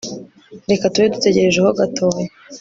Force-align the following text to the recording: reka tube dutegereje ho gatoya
reka 0.69 0.91
tube 0.93 1.11
dutegereje 1.15 1.59
ho 1.65 1.69
gatoya 1.79 2.27